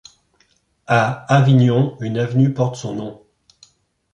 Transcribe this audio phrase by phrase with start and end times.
[0.87, 3.21] À Avignon, une avenue porte son nom.